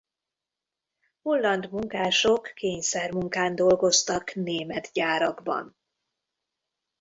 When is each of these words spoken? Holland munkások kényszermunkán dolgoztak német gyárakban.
Holland 1.21 1.71
munkások 1.71 2.51
kényszermunkán 2.55 3.55
dolgoztak 3.55 4.33
német 4.35 4.89
gyárakban. 4.93 5.75